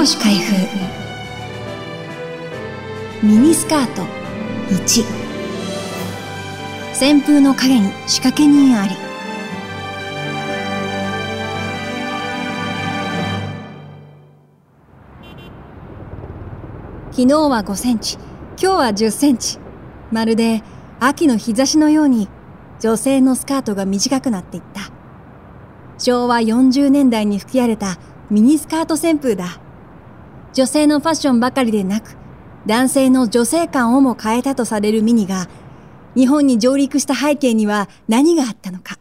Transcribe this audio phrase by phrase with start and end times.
[0.00, 0.56] 保守開封。
[3.22, 4.00] ミニスカート。
[4.70, 5.04] 1
[6.94, 8.94] 旋風の影に仕掛け人あり。
[17.10, 18.16] 昨日は5センチ。
[18.58, 19.58] 今日は10センチ。
[20.10, 20.62] まるで
[20.98, 22.26] 秋の日差しのように
[22.80, 24.90] 女性のスカートが短くなっていった。
[25.98, 27.98] 昭和40年代に吹き荒れた
[28.30, 29.60] ミニスカート旋風だ。
[30.52, 32.16] 女性のファッションばかりでなく、
[32.66, 35.48] 男性の女性感をも変えたとされるミニが、
[36.16, 38.98] 日本に上陸した背景には何があったのか。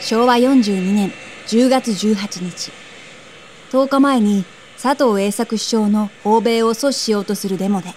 [0.00, 1.12] 昭和42年
[1.46, 2.72] 10月18日、
[3.70, 4.44] 10日前に
[4.80, 7.90] 佐藤栄作首相の訪米を阻止しようとするデモで、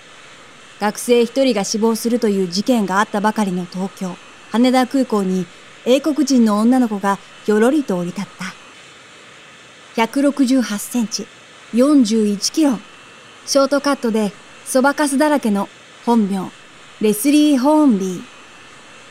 [0.82, 4.18] 学生一人が死亡するという事件があったばかりの東京、
[4.52, 5.46] 羽田空港に
[5.86, 8.63] 英国人の女の子がぎょろりと降り立った。
[9.96, 11.28] 168センチ、
[11.74, 12.80] 41キロ。
[13.46, 14.32] ショートカットで
[14.66, 15.70] そばかすだらけの
[16.06, 16.50] 本名、
[17.00, 18.22] レスリー・ホーンビー。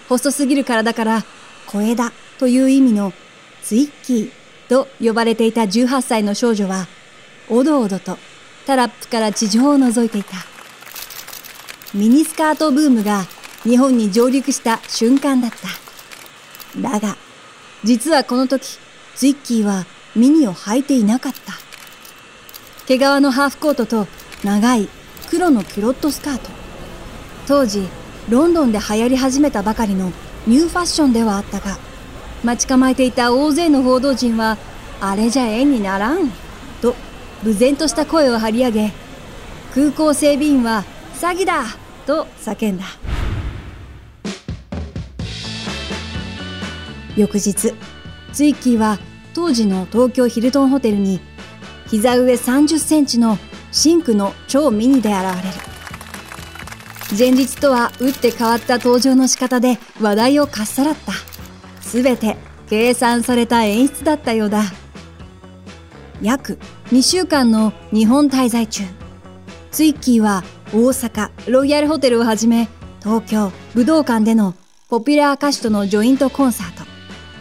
[0.08, 1.24] 細すぎる体から
[1.66, 3.12] 小枝という意味の
[3.62, 4.30] ツイッキー
[4.68, 6.88] と呼ばれていた18歳の少女は、
[7.48, 8.18] おどおどと
[8.66, 10.36] タラップから地上を覗いていた。
[11.94, 13.26] ミニスカートブームが
[13.62, 16.80] 日本に上陸した瞬間だった。
[16.80, 17.16] だが、
[17.84, 18.78] 実はこの時、
[19.14, 21.54] ツイッキーはミニを履いていなかった。
[22.86, 24.06] 毛皮のハーフコートと
[24.44, 24.88] 長い
[25.30, 26.50] 黒のキュロットスカート。
[27.46, 27.88] 当時、
[28.28, 30.12] ロンドンで流行り始めたばかりの
[30.46, 31.78] ニューファッションではあったが、
[32.44, 34.58] 待ち構えていた大勢の報道陣は、
[35.00, 36.30] あれじゃ縁にならん、
[36.80, 36.94] と、
[37.42, 38.92] 無然とした声を張り上げ、
[39.74, 41.64] 空港整備員は、詐欺だ
[42.06, 42.84] と叫んだ。
[47.16, 47.52] 翌日、
[48.32, 48.98] ツイッキーは
[49.34, 51.20] 当時の東京ヒルトンホテルに
[51.88, 53.38] 膝上30センチの
[53.70, 55.72] シンクの超ミニで現れる。
[57.18, 61.12] 前日とは打って変わった登場の仕方で話題をかっさらった。
[61.82, 62.36] すべて
[62.68, 64.62] 計算された演出だったようだ。
[66.22, 66.58] 約
[66.90, 68.84] 2週間の日本滞在中、
[69.70, 72.68] ツイッキーは大阪ロイヤルホテルをはじめ
[73.00, 74.54] 東京武道館での
[74.88, 76.84] ポピュラー歌手とのジョイントコンサート、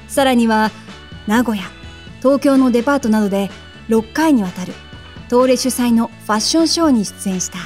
[0.07, 0.71] さらには
[1.27, 1.63] 名古屋、
[2.21, 3.49] 東京のデパートなどで
[3.89, 4.73] 6回にわたる
[5.29, 7.57] 東レ主催のファッションショーに出演した。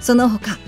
[0.00, 0.58] その他、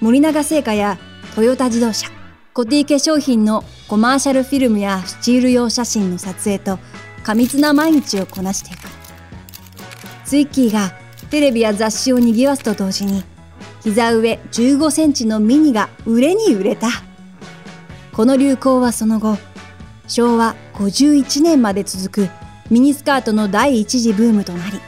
[0.00, 0.98] 森永製菓や
[1.34, 2.08] トヨタ自動車、
[2.52, 6.78] コティ化粧品のコマーシャルフィルムやスチール用写真の撮影と
[7.22, 8.88] 過密な毎日をこなしていく。
[10.24, 10.92] ツイッキーが
[11.30, 13.24] テレビや雑誌を賑わすと同時に
[13.82, 16.88] 膝上15センチのミニが売れに売れた。
[18.12, 19.38] この流行はその後、
[20.12, 22.30] 昭和51年まで続く
[22.70, 24.78] ミニスカートの第一次ブームとなり、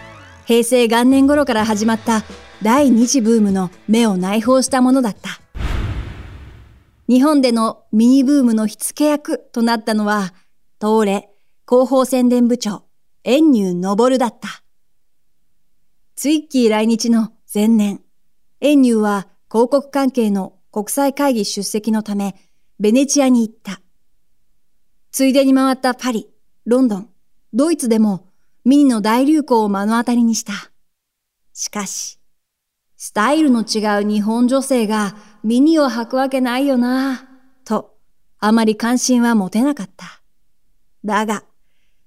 [0.45, 2.25] 平成元年頃から始まった
[2.63, 5.41] 第二次ブームの目を内包したものだった。
[7.09, 10.35] 日本でのミニブームの火付け役となったのは、
[10.79, 11.31] 東レ
[11.67, 12.85] 広報宣伝部長、
[13.23, 14.63] 遠入昇だった。
[16.17, 18.03] ツイッキー来日の前年、
[18.61, 22.35] 遠入は広告関係の国際会議出席のため、
[22.79, 23.81] ベネチアに行った。
[25.15, 26.29] ついでに回ったパリ、
[26.65, 27.09] ロンドン、
[27.53, 28.27] ドイツでも
[28.65, 30.53] ミニの大流行を目の当たりにした。
[31.53, 32.19] しかし、
[32.97, 35.15] スタイルの違う日本女性が
[35.45, 37.29] ミニを履くわけないよな、
[37.65, 37.95] と、
[38.41, 40.21] あまり関心は持てなかった。
[41.05, 41.45] だが、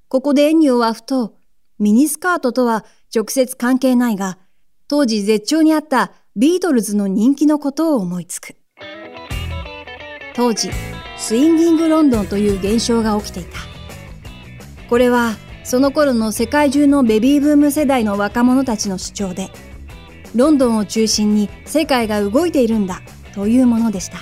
[0.09, 1.37] ここでエニオはふと、
[1.79, 2.83] ミニスカートとは
[3.15, 4.37] 直接関係ないが、
[4.89, 8.56] 当時絶頂にあったビートルズの人気のことを思いつく。
[10.37, 10.69] 当時、
[11.17, 13.57] スインギングロンドンという現象が起きていた。
[14.87, 19.49] これはその頃の世界中のベビーブーム世代の若者たちの主張で、
[20.35, 23.01] ロンドンを中心に世界が動いているんだ
[23.33, 24.19] というものでした。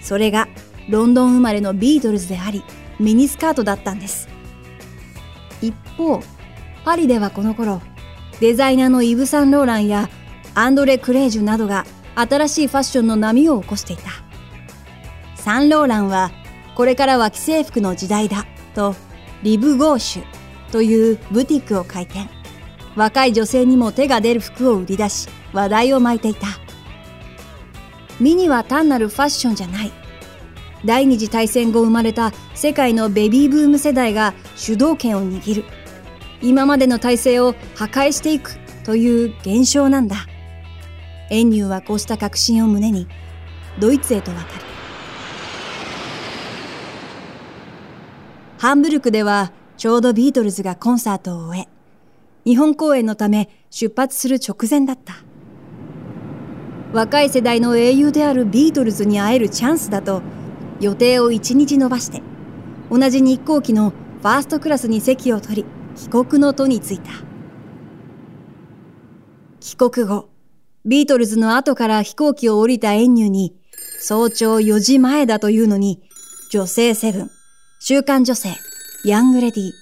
[0.00, 0.48] それが
[0.88, 2.64] ロンドン生まれのビートルズであり、
[2.98, 4.26] ミニスカートだったんです。
[5.60, 6.22] 一方、
[6.82, 7.82] パリではこの頃、
[8.40, 10.08] デザイナーのイブ・サンローランや
[10.54, 11.84] アンドレ・クレージュなどが
[12.14, 14.23] 新しいファッションの波を起こしていた。
[15.44, 16.30] サンローランは、
[16.74, 18.96] これからは既製服の時代だ、と、
[19.42, 20.24] リブゴーシュ
[20.72, 22.30] というブティックを開店。
[22.96, 26.46] 若い女性にも手が出る服を売り出し、話題を巻いていた。
[28.18, 29.92] ミニは単なるファッションじゃない。
[30.82, 35.64] 第二次大戦後生まれた世界のベビーブーム世代が主導権を握る。
[36.40, 40.26] 今までの体制を破壊していくという現象なんだ。
[41.28, 43.06] エンニューはこうした確信を胸に、
[43.78, 44.73] ドイツへと渡る。
[48.64, 51.68] ハンブルクではちょうどビートルズがコンサートを終え、
[52.46, 55.16] 日本公演のため出発する直前だった。
[56.94, 60.22] 若い世代の英雄であるビートルズに会えるチャンスだと、
[60.80, 62.22] 予定を一日延ばして、
[62.90, 65.64] 同じ日航機のファーストクラスに席を取り、
[65.94, 67.10] 帰国の途に着いた。
[69.60, 70.30] 帰国後、
[70.86, 73.54] ビートルズの後から飛行機を降りたエンニューに、
[74.00, 76.00] 早朝4時前だというのに、
[76.48, 77.30] 女性セブン、
[77.86, 78.48] 週刊女性、
[79.04, 79.72] ヤングレディ、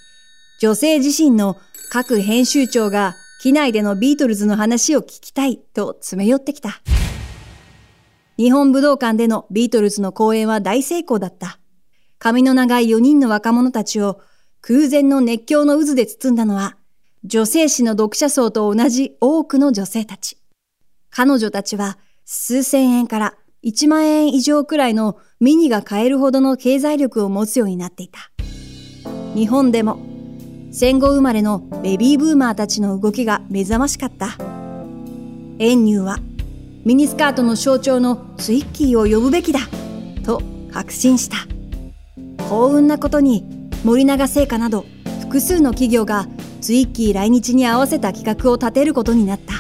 [0.59, 1.57] 女性自身の
[1.89, 6.83] 各編集長が機内でのビートルズの話を聞きたいと詰め寄ってきた。
[8.37, 11.61] 日本武道館でのビートルズの公演は大成功だった。
[12.19, 14.21] 髪の長い4人の若者たちを
[14.63, 16.77] 空前の熱狂の渦で包んだのは、
[17.23, 20.39] 女性誌の読者層と同じ多くの女性たち。
[21.09, 23.35] 彼女たちは数千円から
[23.65, 28.33] 1万円以上くらいのミニが買えるほどの経済力を持つようになっていた。
[29.37, 30.01] 日本でも
[30.73, 34.37] 戦後生まれのベビーブーマーたちの動きが目覚ましかった。
[35.61, 36.19] エンニューは
[36.85, 39.61] ミニスカートの象徴のツイッキーを呼ぶべきだ
[40.25, 40.43] と
[40.73, 41.37] 確信した。
[42.49, 43.45] 幸運なことに
[43.85, 44.85] 森永製菓など
[45.21, 46.27] 複数の企業が
[46.61, 49.55] ツイッキー来日に合わせた企画を立てることになった。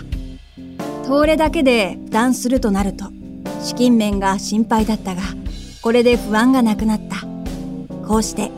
[1.06, 3.04] それだけで負担するとなると
[3.62, 5.22] 資金面が心配だったが
[5.80, 7.26] これで不安がなくなった。
[8.06, 8.50] こうして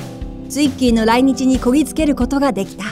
[0.49, 2.85] ツイッキーの来日にこぎつけることができた。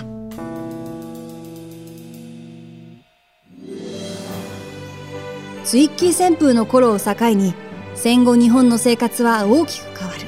[5.64, 7.54] ツイッキー旋風の頃を境に
[7.94, 10.20] 戦後日本の生活は大きく変わる。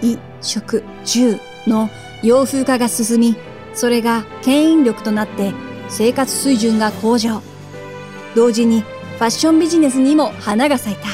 [0.00, 1.88] 衣食住の
[2.22, 3.36] 洋風化が進み
[3.74, 5.52] それが牽引力となって
[5.88, 7.42] 生活水準が向上。
[8.34, 11.08] 同時にァッションビジネスにも花が咲いた。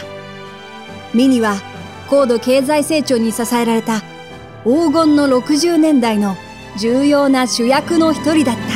[1.14, 1.56] ミニは
[2.08, 4.00] 高度経済成長に支えられた
[4.64, 6.36] 黄金の60年代の
[6.78, 8.75] 重要な主役の一人だった。